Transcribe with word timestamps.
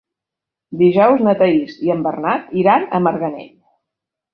Dijous 0.79 1.21
na 1.29 1.37
Thaís 1.43 1.77
i 1.89 1.95
en 1.99 2.03
Bernat 2.09 2.51
iran 2.65 2.91
a 3.01 3.07
Marganell. 3.11 3.59